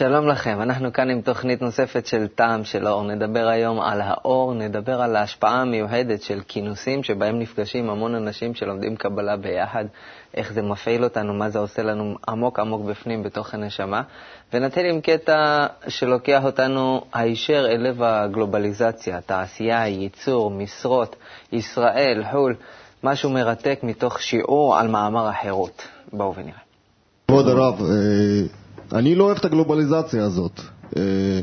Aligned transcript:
שלום 0.00 0.28
לכם, 0.28 0.62
אנחנו 0.62 0.92
כאן 0.92 1.10
עם 1.10 1.20
תוכנית 1.20 1.62
נוספת 1.62 2.06
של 2.06 2.28
טעם 2.28 2.64
של 2.64 2.88
אור. 2.88 3.02
נדבר 3.02 3.48
היום 3.48 3.80
על 3.80 4.00
האור, 4.00 4.54
נדבר 4.54 5.02
על 5.02 5.16
ההשפעה 5.16 5.60
המיוחדת 5.60 6.22
של 6.22 6.40
כינוסים 6.48 7.02
שבהם 7.02 7.38
נפגשים 7.38 7.90
המון 7.90 8.14
אנשים 8.14 8.54
שלומדים 8.54 8.96
קבלה 8.96 9.36
ביחד, 9.36 9.84
איך 10.34 10.52
זה 10.52 10.62
מפעיל 10.62 11.04
אותנו, 11.04 11.34
מה 11.34 11.50
זה 11.50 11.58
עושה 11.58 11.82
לנו 11.82 12.16
עמוק 12.28 12.58
עמוק 12.58 12.84
בפנים 12.84 13.22
בתוך 13.22 13.54
הנשמה. 13.54 14.02
ונתחיל 14.52 14.86
עם 14.86 15.00
קטע 15.00 15.66
שלוקח 15.88 16.44
אותנו 16.44 17.00
הישר 17.12 17.66
אל 17.70 17.88
לב 17.88 18.02
הגלובליזציה, 18.02 19.20
תעשייה, 19.20 19.86
ייצור, 19.86 20.50
משרות, 20.50 21.16
ישראל, 21.52 22.24
חו"ל, 22.30 22.54
משהו 23.04 23.30
מרתק 23.30 23.78
מתוך 23.82 24.22
שיעור 24.22 24.76
על 24.76 24.88
מאמר 24.88 25.28
החירות. 25.28 25.88
בואו 26.12 26.34
ונראה. 26.34 26.58
כבוד 27.28 27.48
הרב, 27.48 27.80
אה, 27.80 28.59
אני 28.92 29.14
לא 29.14 29.24
אוהב 29.24 29.38
את 29.38 29.44
הגלובליזציה 29.44 30.24
הזאת. 30.24 30.60
אה, 30.96 31.40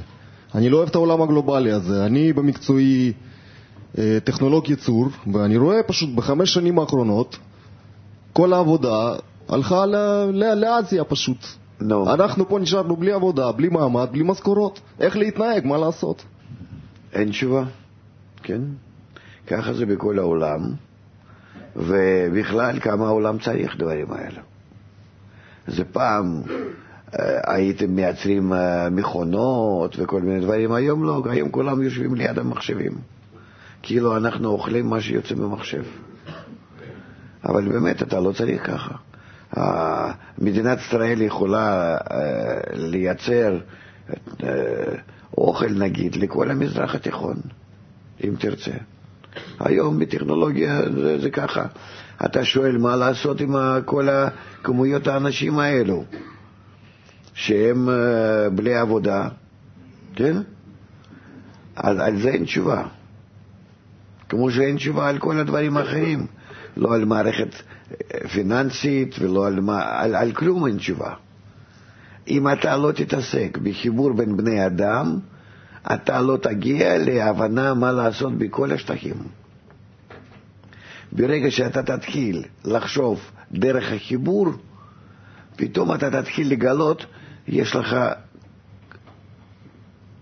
אני 0.56 0.70
לא 0.70 0.78
אוהב 0.78 0.90
את 0.90 0.96
העולם 0.96 1.22
הגלובלי 1.22 1.72
הזה. 1.72 2.06
אני 2.06 2.34
במקצועי 2.34 3.14
אה, 3.98 4.18
טכנולוג 4.24 4.70
ייצור, 4.70 5.08
ואני 5.34 5.58
רואה 5.58 5.84
פשוט 5.84 6.10
בחמש 6.16 6.54
שנים 6.54 6.80
האחרונות, 6.80 7.38
כל 8.34 8.54
העבודה 8.54 9.14
הלכה 9.50 9.86
לאסיה 10.56 11.04
פשוט. 11.04 11.38
No. 11.82 12.14
אנחנו 12.14 12.50
פה 12.50 12.60
נשארנו 12.60 12.96
בלי 12.96 13.12
עבודה, 13.12 13.52
בלי 13.52 13.70
מעמד, 13.70 14.08
בלי 14.12 14.24
משכורות. 14.24 14.80
איך 15.00 15.18
להתנהג, 15.18 15.66
מה 15.66 15.78
לעשות? 15.78 16.24
אין 17.14 17.30
תשובה, 17.30 17.64
כן. 18.44 18.62
ככה 19.48 19.74
זה 19.74 19.86
בכל 19.86 20.20
העולם, 20.20 20.60
ובכלל 21.76 22.80
כמה 22.80 23.08
העולם 23.08 23.38
צריך 23.40 23.78
דברים 23.78 24.12
האלה. 24.12 24.42
זה 25.68 25.84
פעם 25.84 26.42
הייתם 27.48 27.96
מייצרים 27.96 28.54
אה, 28.54 28.90
מכונות 28.90 29.96
וכל 30.00 30.22
מיני 30.22 30.40
דברים, 30.40 30.72
היום 30.72 31.04
לא, 31.04 31.24
היום 31.30 31.50
כולם 31.50 31.82
יושבים 31.82 32.16
ליד 32.16 32.40
המחשבים. 32.40 32.92
כאילו 33.82 34.18
אנחנו 34.18 34.50
אוכלים 34.50 34.90
מה 34.90 35.02
שיוצא 35.02 35.36
במחשב. 35.36 35.84
אבל 37.46 37.70
באמת, 37.70 38.02
אתה 38.02 38.20
לא 38.20 38.32
צריך 38.32 38.72
ככה. 38.72 38.96
מדינת 40.38 40.80
ישראל 40.80 41.22
יכולה 41.22 41.98
אה, 42.12 42.60
לייצר 42.74 43.60
אוכל, 45.38 45.70
נגיד, 45.70 46.16
לכל 46.16 46.52
המזרח 46.52 46.96
התיכון, 46.96 47.36
אם 48.24 48.34
תרצה. 48.40 48.72
היום 49.60 50.00
בטכנולוגיה 50.00 50.82
זה, 50.96 51.20
זה 51.20 51.30
ככה. 51.30 51.66
אתה 52.26 52.46
שואל 52.46 52.78
מה 52.78 52.96
לעשות 52.96 53.42
עם 53.42 53.56
כל 53.86 54.08
כמויות 54.64 55.08
האנשים 55.08 55.60
האלו. 55.60 56.04
שהם 57.38 57.90
אה, 57.90 58.50
בלי 58.50 58.76
עבודה, 58.76 59.28
כן? 60.16 60.38
על, 61.76 62.02
על 62.02 62.22
זה 62.22 62.30
אין 62.30 62.44
תשובה. 62.44 62.84
כמו 64.30 64.52
שאין 64.52 64.76
תשובה 64.76 65.10
על 65.10 65.18
כל 65.18 65.40
הדברים 65.40 65.78
האחרים. 65.78 66.28
לא 66.78 66.96
על 66.96 67.06
מערכת 67.06 67.56
אה, 67.92 68.28
פיננסית 68.28 69.16
ולא 69.20 69.48
על, 69.48 69.60
על, 69.70 70.16
על 70.16 70.32
כלום 70.32 70.66
אין 70.68 70.78
תשובה. 70.78 71.14
אם 72.28 72.52
אתה 72.52 72.78
לא 72.78 72.92
תתעסק 72.92 73.58
בחיבור 73.64 74.14
בין 74.14 74.38
בני 74.38 74.66
אדם, 74.66 75.20
אתה 75.94 76.22
לא 76.22 76.38
תגיע 76.38 76.98
להבנה 76.98 77.74
מה 77.74 77.92
לעשות 77.92 78.38
בכל 78.38 78.72
השטחים. 78.72 79.16
ברגע 81.12 81.52
שאתה 81.52 81.84
תתחיל 81.84 82.44
לחשוב 82.66 83.32
דרך 83.52 83.92
החיבור, 83.94 84.48
פתאום 85.56 85.94
אתה 85.94 86.22
תתחיל 86.22 86.52
לגלות 86.52 87.06
יש 87.48 87.76
לך 87.76 87.96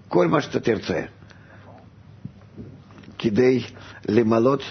כל 0.07 0.27
מה 0.27 0.41
שאתה 0.41 0.59
תרצה 0.59 1.01
כדי 3.17 3.63
למלות 4.09 4.61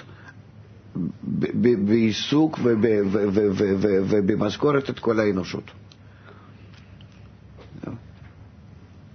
בעיסוק 1.84 2.58
ובמשכורת 4.08 4.90
את 4.90 4.98
כל 4.98 5.20
האנושות. 5.20 5.70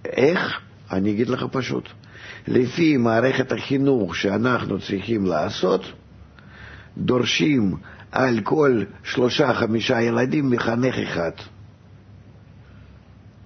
איך? 0.05 0.59
אני 0.91 1.11
אגיד 1.11 1.29
לך 1.29 1.45
פשוט. 1.51 1.89
לפי 2.47 2.97
מערכת 2.97 3.51
החינוך 3.51 4.15
שאנחנו 4.15 4.79
צריכים 4.79 5.25
לעשות, 5.25 5.81
דורשים 6.97 7.75
על 8.11 8.39
כל 8.43 8.83
שלושה-חמישה 9.03 10.01
ילדים 10.01 10.49
מחנך 10.49 10.95
אחד. 10.95 11.31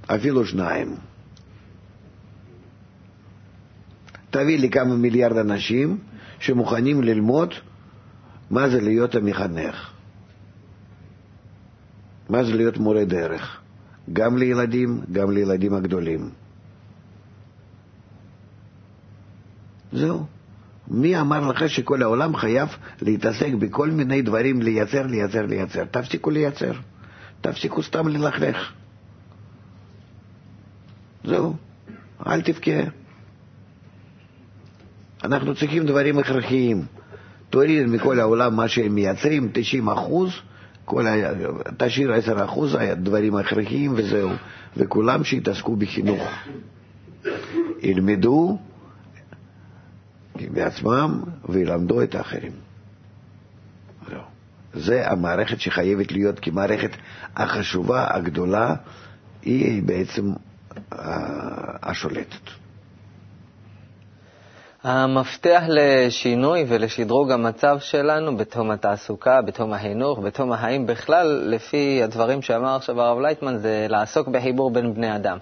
אפילו 0.07 0.45
שניים. 0.45 0.95
תביא 4.29 4.59
לי 4.59 4.69
כמה 4.69 4.95
מיליארד 4.95 5.37
אנשים 5.37 5.97
שמוכנים 6.39 7.03
ללמוד 7.03 7.53
מה 8.51 8.69
זה 8.69 8.81
להיות 8.81 9.15
המחנך, 9.15 9.91
מה 12.29 12.43
זה 12.43 12.53
להיות 12.53 12.77
מורה 12.77 13.05
דרך, 13.05 13.61
גם 14.13 14.37
לילדים, 14.37 15.01
גם 15.11 15.31
לילדים 15.31 15.73
הגדולים. 15.73 16.29
זהו. 19.93 20.25
מי 20.87 21.19
אמר 21.19 21.47
לך 21.47 21.69
שכל 21.69 22.03
העולם 22.03 22.35
חייב 22.35 22.69
להתעסק 23.01 23.53
בכל 23.59 23.91
מיני 23.91 24.21
דברים, 24.21 24.61
לייצר, 24.61 25.07
לייצר, 25.07 25.45
לייצר? 25.45 25.85
תפסיקו 25.85 26.29
לייצר. 26.29 26.71
תפסיקו 27.41 27.83
סתם 27.83 28.07
ללכלך. 28.07 28.73
זהו, 31.23 31.53
אל 32.27 32.41
תבכה. 32.41 32.79
אנחנו 35.23 35.55
צריכים 35.55 35.85
דברים 35.85 36.19
הכרחיים. 36.19 36.85
תוריד 37.49 37.87
מכל 37.87 38.19
העולם 38.19 38.55
מה 38.55 38.67
שהם 38.67 38.95
מייצרים, 38.95 39.49
90 39.53 39.89
אחוז, 39.89 40.31
כל 40.85 41.07
ה... 41.07 41.11
תשאיר 41.77 42.13
10 42.13 42.45
אחוז, 42.45 42.77
דברים 42.95 43.35
הכרחיים 43.35 43.93
וזהו. 43.95 44.29
וכולם 44.77 45.23
שיתעסקו 45.23 45.75
בחינוך. 45.75 46.27
ילמדו 47.81 48.57
בעצמם 50.51 51.23
וילמדו 51.49 52.03
את 52.03 52.15
האחרים. 52.15 52.51
זה 54.73 55.11
המערכת 55.11 55.59
שחייבת 55.59 56.11
להיות 56.11 56.39
כמערכת 56.39 56.91
החשובה, 57.35 58.07
הגדולה, 58.15 58.75
היא 59.41 59.83
בעצם 59.83 60.31
השולטת. 61.83 62.49
המפתח 64.83 65.61
לשינוי 65.67 66.65
ולשדרוג 66.67 67.31
המצב 67.31 67.77
שלנו 67.79 68.37
בתחום 68.37 68.71
התעסוקה, 68.71 69.41
בתחום 69.41 69.73
החינוך, 69.73 70.19
בתחום 70.19 70.51
החיים 70.51 70.87
בכלל, 70.87 71.43
לפי 71.45 72.03
הדברים 72.03 72.41
שאמר 72.41 72.75
עכשיו 72.75 73.01
הרב 73.01 73.19
לייטמן, 73.19 73.57
זה 73.57 73.85
לעסוק 73.89 74.27
בחיבור 74.27 74.71
בין 74.71 74.93
בני 74.93 75.15
אדם. 75.15 75.37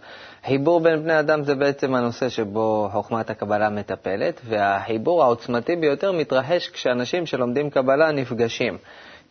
חיבור 0.45 0.79
בין 0.79 1.03
בני 1.03 1.19
אדם 1.19 1.43
זה 1.43 1.55
בעצם 1.55 1.95
הנושא 1.95 2.29
שבו 2.29 2.89
חוכמת 2.91 3.29
הקבלה 3.29 3.69
מטפלת, 3.69 4.41
והחיבור 4.45 5.23
העוצמתי 5.23 5.75
ביותר 5.75 6.11
מתרחש 6.11 6.69
כשאנשים 6.69 7.25
שלומדים 7.25 7.69
קבלה 7.69 8.11
נפגשים. 8.11 8.77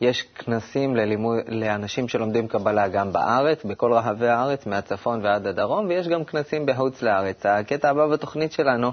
יש 0.00 0.22
כנסים 0.22 0.96
ללימוד, 0.96 1.38
לאנשים 1.48 2.08
שלומדים 2.08 2.48
קבלה 2.48 2.88
גם 2.88 3.12
בארץ, 3.12 3.64
בכל 3.64 3.92
רחבי 3.92 4.28
הארץ, 4.28 4.66
מהצפון 4.66 5.24
ועד 5.24 5.46
הדרום, 5.46 5.86
ויש 5.88 6.08
גם 6.08 6.24
כנסים 6.24 6.66
בחוץ 6.66 7.02
לארץ. 7.02 7.46
הקטע 7.46 7.90
הבא 7.90 8.06
בתוכנית 8.06 8.52
שלנו 8.52 8.92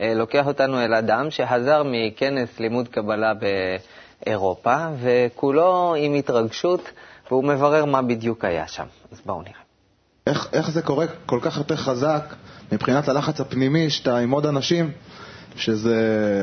אה, 0.00 0.14
לוקח 0.14 0.46
אותנו 0.46 0.80
אל 0.80 0.94
אדם 0.94 1.30
שחזר 1.30 1.82
מכנס 1.86 2.60
לימוד 2.60 2.88
קבלה 2.88 3.32
באירופה, 4.24 4.86
וכולו 5.00 5.94
עם 5.98 6.14
התרגשות, 6.14 6.90
והוא 7.30 7.44
מברר 7.44 7.84
מה 7.84 8.02
בדיוק 8.02 8.44
היה 8.44 8.68
שם. 8.68 8.86
אז 9.12 9.20
בואו 9.26 9.42
נראה. 9.42 9.60
איך, 10.26 10.48
איך 10.52 10.70
זה 10.70 10.82
קורה 10.82 11.06
כל 11.26 11.38
כך 11.42 11.56
יותר 11.56 11.76
חזק 11.76 12.34
מבחינת 12.72 13.08
הלחץ 13.08 13.40
הפנימי 13.40 13.90
שאתה 13.90 14.18
עם 14.18 14.30
עוד 14.30 14.46
אנשים, 14.46 14.90
שזה 15.56 16.40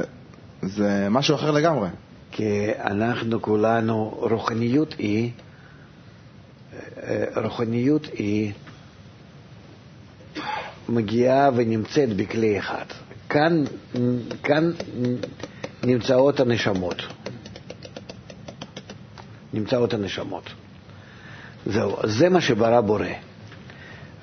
משהו 1.10 1.36
אחר 1.36 1.52
לגמרי? 1.52 1.88
כי 2.36 2.68
אנחנו 2.80 3.42
כולנו, 3.42 4.18
רוחניות 4.32 4.96
היא, 4.98 5.32
רוחניות 7.36 8.06
היא 8.14 8.52
מגיעה 10.90 11.50
ונמצאת 11.56 12.16
בכלי 12.16 12.60
אחד. 12.60 12.86
כאן, 13.30 13.64
כאן 14.44 14.72
נמצאות 15.84 16.40
הנשמות. 16.40 17.02
נמצאות 19.54 19.94
הנשמות. 19.94 20.50
זהו, 21.66 21.96
זה 22.04 22.30
מה 22.30 22.42
שברא 22.42 22.82
בורא. 22.82 23.08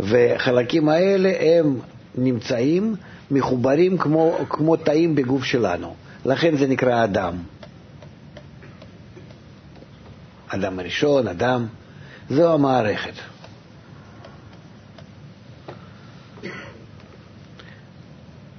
וחלקים 0.00 0.88
האלה 0.88 1.32
הם 1.40 1.80
נמצאים 2.14 2.94
מחוברים 3.30 3.98
כמו, 3.98 4.38
כמו 4.48 4.76
תאים 4.76 5.14
בגוף 5.14 5.44
שלנו. 5.44 5.94
לכן 6.24 6.56
זה 6.56 6.66
נקרא 6.66 7.04
אדם. 7.04 7.34
אדם 10.55 10.79
הראשון, 10.79 11.29
אדם, 11.29 11.67
זו 12.31 12.55
המערכת. 12.55 13.12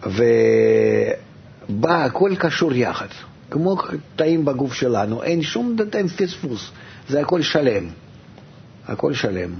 ובא 0.05 2.05
הכל 2.05 2.31
קשור 2.39 2.73
יחד, 2.73 3.07
כמו 3.51 3.77
תאים 4.15 4.45
בגוף 4.45 4.73
שלנו, 4.73 5.23
אין 5.23 5.41
שום 5.41 5.75
אין 5.95 6.07
פספוס, 6.07 6.71
זה 7.09 7.21
הכל 7.21 7.41
שלם, 7.41 7.87
הכל 8.87 9.13
שלם. 9.13 9.53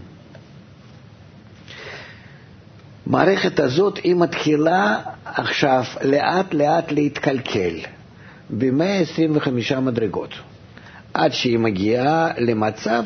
המערכת 3.08 3.60
הזאת 3.60 3.98
היא 3.98 4.16
מתחילה 4.16 5.00
עכשיו 5.26 5.84
לאט 6.04 6.54
לאט 6.54 6.92
להתקלקל. 6.92 7.76
ב-125 8.58 9.80
מדרגות, 9.80 10.30
עד 11.14 11.34
שהיא 11.34 11.60
מגיעה 11.60 12.32
למצב, 12.38 13.04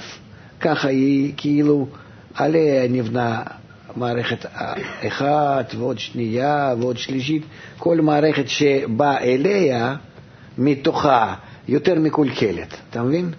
ככה 0.60 0.88
היא 0.88 1.34
כאילו, 1.38 1.88
עליה 2.36 2.88
נבנה 2.88 3.44
מערכת 3.96 4.46
אחת 5.08 5.76
ועוד 5.78 6.00
שנייה 6.00 6.74
ועוד 6.80 6.98
שלישית, 6.98 7.44
כל 7.78 8.02
מערכת 8.02 8.48
שבאה 8.48 9.18
אליה, 9.18 9.96
מתוכה 10.58 11.36
יותר 11.68 12.00
מקולקלת, 12.00 12.76
אתה 12.90 13.04
מבין? 13.04 13.32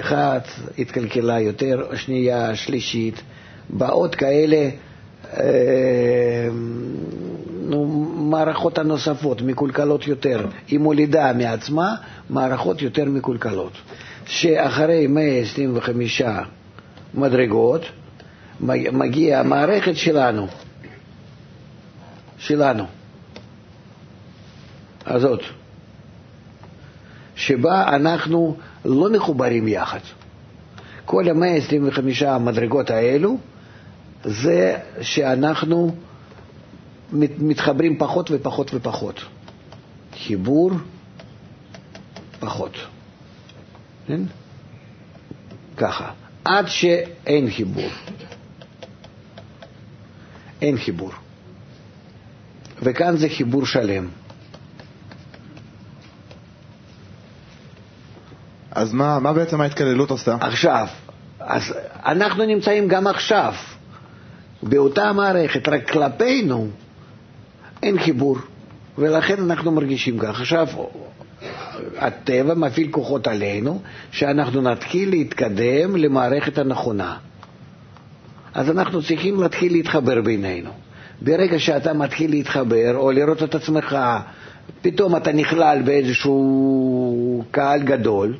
אחת 0.00 0.48
התקלקלה 0.78 1.40
יותר, 1.40 1.96
שנייה, 1.96 2.56
שלישית, 2.56 3.22
באות 3.70 4.14
כאלה 4.14 4.68
אה, 7.74 7.78
נו, 7.78 7.86
מערכות 8.30 8.78
הנוספות 8.78 9.42
מקולקלות 9.42 10.06
יותר, 10.06 10.46
היא 10.68 10.78
מולידה 10.78 11.32
מעצמה 11.32 11.94
מערכות 12.30 12.82
יותר 12.82 13.04
מקולקלות, 13.04 13.72
שאחרי 14.26 15.06
125 15.06 16.22
מדרגות 17.14 17.82
מגיעה 18.92 19.40
המערכת 19.40 19.96
שלנו, 19.96 20.46
שלנו, 22.38 22.84
הזאת, 25.06 25.40
שבה 27.36 27.88
אנחנו 27.88 28.56
לא 28.84 29.10
מחוברים 29.10 29.68
יחד. 29.68 29.98
כל 31.04 31.24
ה-125 31.28 32.26
המדרגות 32.26 32.90
האלו 32.90 33.38
זה 34.24 34.78
שאנחנו 35.00 35.94
מתחברים 37.12 37.98
פחות 37.98 38.30
ופחות 38.30 38.70
ופחות. 38.74 39.20
חיבור 40.16 40.70
פחות. 42.40 42.76
כן? 44.06 44.20
ככה. 45.76 46.10
עד 46.44 46.66
שאין 46.66 47.50
חיבור. 47.50 47.90
אין 50.62 50.76
חיבור. 50.76 51.10
וכאן 52.82 53.16
זה 53.16 53.28
חיבור 53.28 53.66
שלם. 53.66 54.08
אז 58.70 58.92
מה, 58.92 59.18
מה 59.18 59.32
בעצם 59.32 59.60
ההתקללות 59.60 60.10
עושה? 60.10 60.36
עכשיו, 60.40 60.86
אז 61.40 61.74
אנחנו 62.06 62.46
נמצאים 62.46 62.88
גם 62.88 63.06
עכשיו 63.06 63.54
באותה 64.62 65.12
מערכת, 65.12 65.68
רק 65.68 65.90
כלפינו 65.90 66.68
אין 67.84 67.98
חיבור, 67.98 68.36
ולכן 68.98 69.42
אנחנו 69.42 69.72
מרגישים 69.72 70.18
כך. 70.18 70.40
עכשיו, 70.40 70.66
הטבע 71.96 72.54
מפעיל 72.54 72.88
כוחות 72.90 73.26
עלינו, 73.26 73.80
שאנחנו 74.10 74.60
נתחיל 74.60 75.10
להתקדם 75.10 75.96
למערכת 75.96 76.58
הנכונה. 76.58 77.16
אז 78.54 78.70
אנחנו 78.70 79.02
צריכים 79.02 79.40
להתחיל 79.40 79.72
להתחבר 79.72 80.20
בינינו. 80.20 80.70
ברגע 81.20 81.58
שאתה 81.58 81.92
מתחיל 81.92 82.30
להתחבר, 82.30 82.96
או 82.96 83.10
לראות 83.10 83.42
את 83.42 83.54
עצמך, 83.54 83.96
פתאום 84.82 85.16
אתה 85.16 85.32
נכלל 85.32 85.82
באיזשהו 85.84 87.44
קהל 87.50 87.82
גדול, 87.82 88.36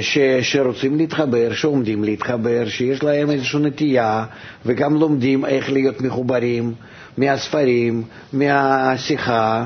ש, 0.00 0.18
שרוצים 0.42 0.96
להתחבר, 0.96 1.52
שעומדים 1.52 2.04
להתחבר, 2.04 2.68
שיש 2.68 3.02
להם 3.02 3.30
איזושהי 3.30 3.60
נטייה, 3.60 4.24
וגם 4.66 4.94
לומדים 4.94 5.44
איך 5.44 5.72
להיות 5.72 6.00
מחוברים 6.00 6.74
מהספרים, 7.18 8.02
מהשיחה, 8.32 9.64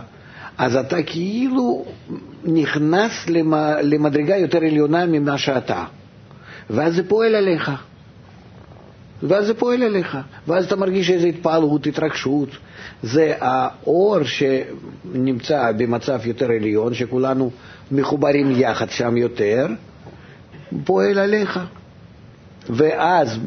אז 0.58 0.76
אתה 0.76 1.02
כאילו 1.02 1.84
נכנס 2.44 3.12
למדרגה 3.82 4.36
יותר 4.36 4.58
עליונה 4.58 5.06
ממה 5.06 5.38
שאתה, 5.38 5.84
ואז 6.70 6.94
זה 6.94 7.08
פועל 7.08 7.34
עליך. 7.34 7.70
ואז 9.22 9.46
זה 9.46 9.54
פועל 9.54 9.82
עליך, 9.82 10.18
ואז 10.48 10.64
אתה 10.64 10.76
מרגיש 10.76 11.10
איזו 11.10 11.26
התפעלות, 11.26 11.86
התרגשות. 11.86 12.48
זה 13.02 13.34
האור 13.40 14.16
שנמצא 14.22 15.72
במצב 15.72 16.20
יותר 16.26 16.50
עליון, 16.50 16.94
שכולנו 16.94 17.50
מחוברים 17.92 18.50
יחד 18.60 18.90
שם 18.90 19.16
יותר, 19.16 19.66
פועל 20.84 21.18
עליך. 21.18 21.60
ואז 22.70 23.38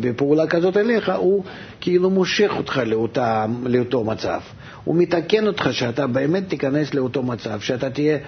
בפעולה 0.00 0.46
כזאת 0.46 0.76
אליך, 0.76 1.12
הוא 1.16 1.44
כאילו 1.80 2.10
מושך 2.10 2.52
אותך 2.56 2.80
לאותה, 2.86 3.46
לאותו 3.64 4.04
מצב. 4.04 4.40
הוא 4.84 4.96
מתקן 4.96 5.46
אותך 5.46 5.68
שאתה 5.72 6.06
באמת 6.06 6.48
תיכנס 6.48 6.94
לאותו 6.94 7.22
מצב, 7.22 7.60
שאתה 7.60 7.90
תהיה 7.90 8.18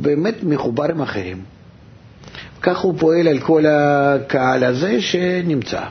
באמת 0.00 0.34
מחובר 0.42 0.84
עם 0.90 1.02
אחרים. 1.02 1.55
כך 2.66 2.78
הוא 2.78 2.94
פועל 2.98 3.28
על 3.28 3.40
כל 3.40 3.64
הקהל 3.66 4.64
הזה 4.64 5.00
שנמצא. 5.00 5.82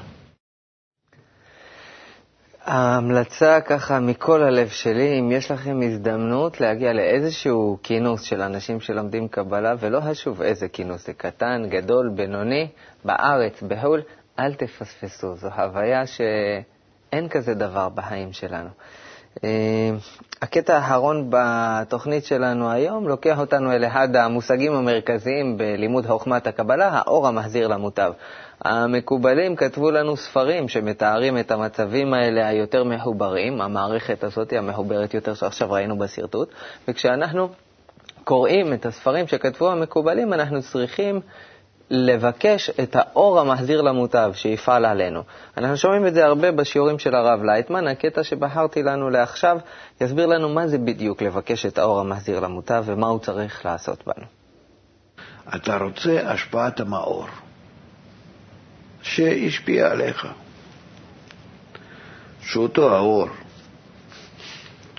ההמלצה 2.65 3.61
ככה 3.61 3.99
מכל 3.99 4.43
הלב 4.43 4.67
שלי, 4.67 5.19
אם 5.19 5.31
יש 5.31 5.51
לכם 5.51 5.79
הזדמנות 5.83 6.61
להגיע 6.61 6.93
לאיזשהו 6.93 7.77
כינוס 7.83 8.21
של 8.21 8.41
אנשים 8.41 8.79
שלומדים 8.79 9.27
קבלה, 9.27 9.73
ולא 9.79 9.99
חשוב 10.01 10.41
איזה 10.41 10.67
כינוס, 10.67 11.05
זה 11.05 11.13
קטן, 11.13 11.61
גדול, 11.69 12.11
בינוני, 12.15 12.67
בארץ, 13.05 13.63
בחו"ל, 13.67 14.01
אל 14.39 14.53
תפספסו. 14.53 15.35
זו 15.35 15.47
הוויה 15.47 16.05
שאין 16.05 17.29
כזה 17.29 17.53
דבר 17.53 17.89
בחיים 17.89 18.33
שלנו. 18.33 18.69
הקטע 20.45 20.75
האחרון 20.77 21.27
בתוכנית 21.29 22.25
שלנו 22.25 22.71
היום 22.71 23.07
לוקח 23.07 23.39
אותנו 23.39 23.71
אל 23.71 23.85
אחד 23.85 24.15
המושגים 24.15 24.73
המרכזיים 24.73 25.57
בלימוד 25.57 26.05
חוכמת 26.05 26.47
הקבלה, 26.47 26.89
האור 26.93 27.27
המחזיר 27.27 27.67
למוטב. 27.67 28.11
המקובלים 28.61 29.55
כתבו 29.55 29.91
לנו 29.91 30.17
ספרים 30.17 30.67
שמתארים 30.69 31.37
את 31.37 31.51
המצבים 31.51 32.13
האלה 32.13 32.47
היותר 32.47 32.83
מחוברים, 32.83 33.61
המערכת 33.61 34.23
הזאת 34.23 34.51
היא 34.51 34.59
המחוברת 34.59 35.13
יותר 35.13 35.33
שעכשיו 35.33 35.71
ראינו 35.71 35.97
בשרטוט, 35.97 36.49
וכשאנחנו 36.87 37.49
קוראים 38.23 38.73
את 38.73 38.85
הספרים 38.85 39.27
שכתבו 39.27 39.71
המקובלים, 39.71 40.33
אנחנו 40.33 40.61
צריכים 40.61 41.21
לבקש 41.89 42.69
את 42.69 42.95
האור 42.95 43.39
המחזיר 43.39 43.81
למוטב 43.81 44.31
שיפעל 44.33 44.85
עלינו. 44.85 45.23
אנחנו 45.57 45.77
שומעים 45.77 46.07
את 46.07 46.13
זה 46.13 46.25
הרבה 46.25 46.51
בשיעורים 46.51 46.99
של 46.99 47.15
הרב 47.15 47.43
לייטמן. 47.43 47.87
הקטע 47.87 48.23
שבחרתי 48.23 48.83
לנו 48.83 49.09
לעכשיו 49.09 49.57
יסביר 50.01 50.25
לנו 50.25 50.49
מה 50.49 50.67
זה 50.67 50.77
בדיוק 50.77 51.21
לבקש 51.21 51.65
את 51.65 51.77
האור 51.77 51.99
המחזיר 51.99 52.39
למוטב 52.39 52.83
ומה 52.85 53.07
הוא 53.07 53.19
צריך 53.19 53.65
לעשות 53.65 54.03
בנו. 54.07 54.25
אתה 55.55 55.77
רוצה 55.77 56.31
השפעת 56.31 56.79
המאור 56.79 57.25
שהשפיע 59.01 59.91
עליך, 59.91 60.27
שאותו 62.41 62.95
האור, 62.95 63.27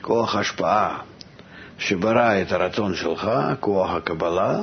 כוח 0.00 0.36
השפעה 0.36 0.98
שברא 1.78 2.42
את 2.42 2.52
הרצון 2.52 2.94
שלך, 2.94 3.30
כוח 3.60 3.90
הקבלה, 3.90 4.58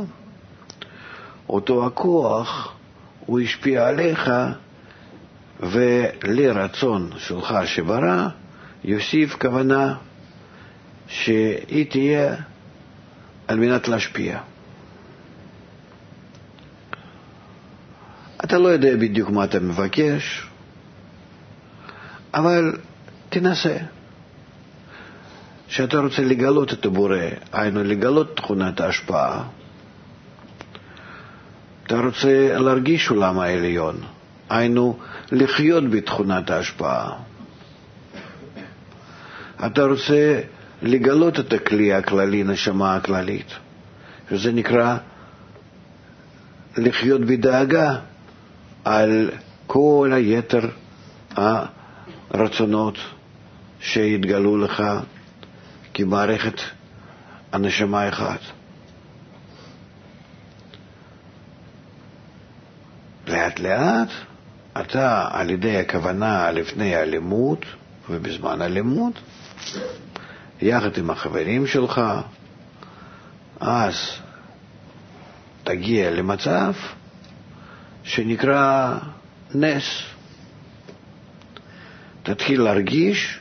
אותו 1.50 1.88
הכוח, 1.88 2.74
הוא 3.26 3.40
השפיע 3.40 3.88
עליך, 3.88 4.32
ולרצון 5.60 7.10
שלך 7.18 7.56
שברא, 7.66 8.28
יוסיף 8.84 9.36
כוונה 9.42 9.96
שהיא 11.08 11.92
תהיה 11.92 12.36
על 13.48 13.60
מנת 13.60 13.88
להשפיע. 13.88 14.40
אתה 18.44 18.58
לא 18.58 18.68
יודע 18.68 18.96
בדיוק 18.96 19.30
מה 19.30 19.44
אתה 19.44 19.60
מבקש, 19.60 20.48
אבל 22.34 22.78
תנסה. 23.30 23.78
כשאתה 25.68 26.00
רוצה 26.00 26.22
לגלות 26.22 26.74
את 26.74 26.86
הבורא, 26.86 27.18
היינו 27.54 27.84
לגלות 27.84 28.38
תכונת 28.38 28.82
ההשפעה, 28.82 29.44
אתה 31.88 32.00
רוצה 32.00 32.58
להרגיש 32.58 33.10
עולם 33.10 33.40
העליון, 33.40 33.96
היינו 34.50 35.00
לחיות 35.32 35.90
בתכונת 35.90 36.50
ההשפעה. 36.50 37.14
אתה 39.66 39.86
רוצה 39.86 40.40
לגלות 40.82 41.40
את 41.40 41.54
הכלי 41.54 41.94
הכללי, 41.94 42.44
נשמה 42.44 42.96
הכללית, 42.96 43.48
שזה 44.30 44.52
נקרא 44.52 44.98
לחיות 46.78 47.22
בדאגה 47.22 47.96
על 48.86 49.30
כל 49.68 50.12
היתר 50.16 50.70
הרצונות 52.32 52.98
שהתגלו 53.80 54.58
לך 54.58 54.84
כמערכת 55.94 56.62
הנשמה 57.52 58.10
אחת. 58.10 58.40
לאט 63.44 63.60
לאט 63.60 64.10
אתה 64.82 65.28
על 65.32 65.50
ידי 65.50 65.78
הכוונה 65.78 66.52
לפני 66.52 66.96
הלימוד 66.96 67.58
ובזמן 68.10 68.62
הלימוד, 68.62 69.14
יחד 70.62 70.98
עם 70.98 71.10
החברים 71.10 71.68
שלך, 71.68 72.02
אז 73.60 73.96
תגיע 75.64 76.12
למצב 76.12 76.74
שנקרא 78.04 78.98
נס. 79.56 80.02
תתחיל 82.24 82.62
להרגיש 82.62 83.40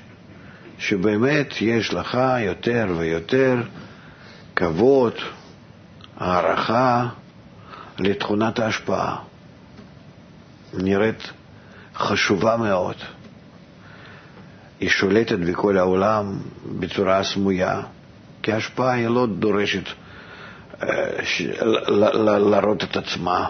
שבאמת 0.79 1.55
יש 1.61 1.95
לך 1.95 2.19
יותר 2.41 2.87
ויותר 2.99 3.57
כבוד, 4.57 5.15
הערכה 6.17 7.09
לתכונת 7.99 8.59
ההשפעה. 8.59 9.32
נראית 10.75 11.31
חשובה 11.95 12.57
מאוד. 12.57 12.97
היא 14.81 14.89
שולטת 14.91 15.39
בכל 15.39 15.79
העולם 15.79 16.39
בצורה 16.79 17.25
סמויה, 17.25 17.81
כי 18.43 18.53
ההשפעה 18.53 18.93
היא 18.93 19.09
לא 19.09 19.27
דורשת 19.27 19.83
להראות 21.89 22.85
את 22.85 22.97
עצמה. 22.97 23.49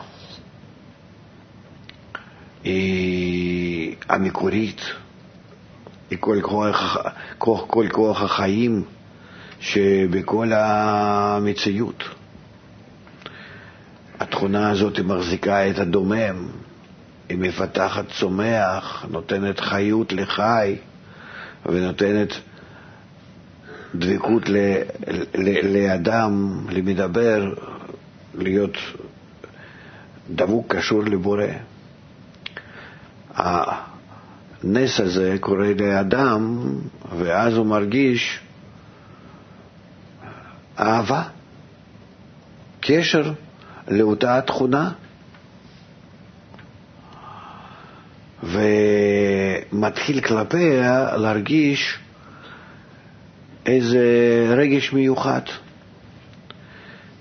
היא 2.64 3.96
המקורית, 4.08 4.80
היא 6.10 6.18
כל 6.20 6.38
כוח, 6.42 6.96
כל, 7.38 7.56
כל 7.66 7.86
כוח 7.92 8.22
החיים 8.22 8.82
שבכל 9.60 10.52
המציאות. 10.54 12.04
התכונה 14.20 14.70
הזאת 14.70 14.98
מחזיקה 15.00 15.70
את 15.70 15.78
הדומם, 15.78 16.48
היא 17.32 17.38
מפתחת 17.38 18.04
צומח, 18.18 19.04
נותנת 19.10 19.60
חיות 19.60 20.12
לחי 20.12 20.76
ונותנת 21.66 22.28
דבקות 23.94 24.48
ל, 24.48 24.56
ל, 25.34 25.76
לאדם, 25.76 26.64
למדבר, 26.70 27.54
להיות 28.34 28.76
דבוק 30.30 30.74
קשור 30.76 31.02
לבורא. 31.04 31.46
הנס 33.34 35.00
הזה 35.00 35.36
קורה 35.40 35.72
לאדם, 35.80 36.64
ואז 37.18 37.54
הוא 37.54 37.66
מרגיש 37.66 38.40
אהבה, 40.78 41.22
קשר 42.80 43.32
לאותה 43.88 44.40
תכונה. 44.40 44.92
ומתחיל 48.42 50.20
כלפיה 50.20 51.16
להרגיש 51.16 51.98
איזה 53.66 54.04
רגש 54.56 54.92
מיוחד, 54.92 55.40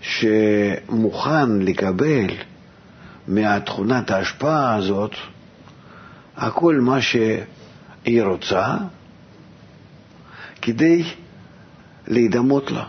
שמוכן 0.01 1.59
לקבל 1.59 2.27
מהתכונת 3.27 4.11
ההשפעה 4.11 4.75
הזאת 4.75 5.15
הכל 6.37 6.75
מה 6.81 7.01
שהיא 7.01 8.23
רוצה 8.23 8.77
כדי 10.61 11.03
להידמות 12.07 12.71
לה, 12.71 12.85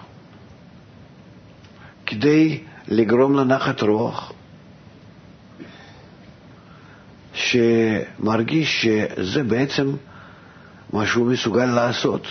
כדי 2.07 2.61
לגרום 2.89 3.37
לה 3.37 3.45
נחת 3.45 3.83
רוח, 3.83 4.33
שמרגיש 7.35 8.87
שזה 8.87 9.43
בעצם 9.43 9.95
מה 10.93 11.07
שהוא 11.07 11.27
מסוגל 11.27 11.65
לעשות. 11.67 12.27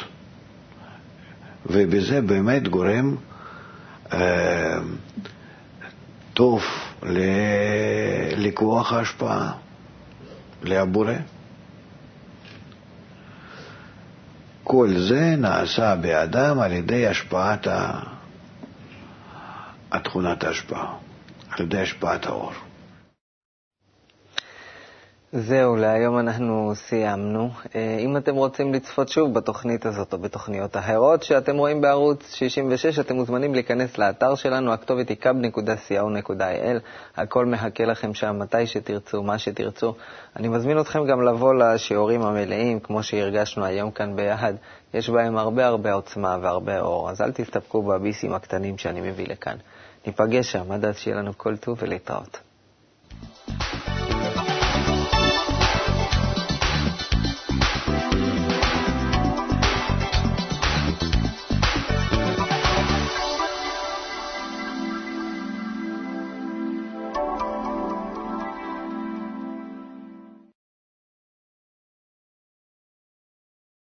ובזה 1.65 2.21
באמת 2.21 2.67
גורם 2.67 3.15
אה, 4.13 4.77
טוב 6.33 6.63
לכוח 8.37 8.93
ההשפעה, 8.93 9.51
לבורא. 10.63 11.13
כל 14.63 14.89
זה 14.97 15.35
נעשה 15.37 15.95
באדם 15.95 16.59
על 16.59 16.71
ידי 16.71 17.07
השפעת 17.07 17.67
התכונת 19.91 20.43
ההשפעה, 20.43 20.93
על 21.49 21.65
ידי 21.65 21.81
השפעת 21.81 22.25
האור. 22.25 22.53
זהו, 25.33 25.75
להיום 25.75 26.19
אנחנו 26.19 26.71
סיימנו. 26.75 27.49
אה, 27.75 27.97
אם 27.99 28.17
אתם 28.17 28.35
רוצים 28.35 28.73
לצפות 28.73 29.09
שוב 29.09 29.33
בתוכנית 29.33 29.85
הזאת 29.85 30.13
או 30.13 30.17
בתוכניות 30.17 30.77
אחרות 30.77 31.23
שאתם 31.23 31.57
רואים 31.57 31.81
בערוץ 31.81 32.33
66, 32.33 32.99
אתם 32.99 33.15
מוזמנים 33.15 33.53
להיכנס 33.53 33.97
לאתר 33.97 34.35
שלנו, 34.35 34.73
הכתובת 34.73 35.09
היא 35.09 35.17
kub.co.il, 35.23 36.79
הכל 37.17 37.45
מחכה 37.45 37.85
לכם 37.85 38.13
שם 38.13 38.39
מתי 38.39 38.67
שתרצו, 38.67 39.23
מה 39.23 39.37
שתרצו. 39.37 39.95
אני 40.35 40.47
מזמין 40.47 40.79
אתכם 40.79 41.05
גם 41.05 41.21
לבוא 41.21 41.53
לשיעורים 41.53 42.21
המלאים, 42.21 42.79
כמו 42.79 43.03
שהרגשנו 43.03 43.65
היום 43.65 43.91
כאן 43.91 44.15
ביחד. 44.15 44.53
יש 44.93 45.09
בהם 45.09 45.37
הרבה 45.37 45.65
הרבה 45.65 45.93
עוצמה 45.93 46.37
והרבה 46.41 46.79
אור, 46.79 47.09
אז 47.09 47.21
אל 47.21 47.31
תסתפקו 47.31 47.81
בביסים 47.81 48.33
הקטנים 48.33 48.77
שאני 48.77 49.01
מביא 49.01 49.27
לכאן. 49.27 49.55
ניפגש 50.07 50.51
שם, 50.51 50.71
עד 50.71 50.85
אז 50.85 50.97
שיהיה 50.97 51.17
לנו 51.17 51.31
כל 51.37 51.57
טוב 51.57 51.77
ולהתראות. 51.81 52.50